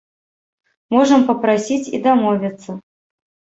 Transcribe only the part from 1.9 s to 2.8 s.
і дамовіцца.